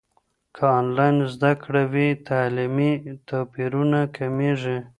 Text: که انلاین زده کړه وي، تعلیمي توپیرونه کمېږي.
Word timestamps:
که 0.55 0.63
انلاین 0.79 1.17
زده 1.33 1.51
کړه 1.63 1.83
وي، 1.91 2.07
تعلیمي 2.27 2.91
توپیرونه 3.27 3.99
کمېږي. 4.15 4.77